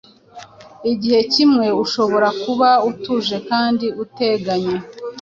[0.91, 4.75] Igihe kimwe ushobora kuba utuje kandi utekanye,